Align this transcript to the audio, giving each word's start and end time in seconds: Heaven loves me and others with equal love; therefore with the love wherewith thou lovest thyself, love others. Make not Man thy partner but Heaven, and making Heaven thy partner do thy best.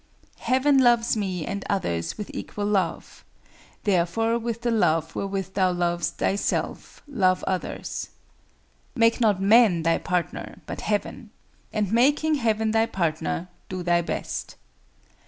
Heaven 0.39 0.79
loves 0.79 1.15
me 1.15 1.45
and 1.45 1.63
others 1.69 2.17
with 2.17 2.31
equal 2.33 2.65
love; 2.65 3.23
therefore 3.83 4.39
with 4.39 4.61
the 4.63 4.71
love 4.71 5.15
wherewith 5.15 5.53
thou 5.53 5.71
lovest 5.71 6.17
thyself, 6.17 7.03
love 7.07 7.43
others. 7.45 8.09
Make 8.95 9.21
not 9.21 9.39
Man 9.39 9.83
thy 9.83 9.99
partner 9.99 10.63
but 10.65 10.81
Heaven, 10.81 11.29
and 11.71 11.91
making 11.91 12.33
Heaven 12.33 12.71
thy 12.71 12.87
partner 12.87 13.49
do 13.69 13.83
thy 13.83 14.01
best. 14.01 14.55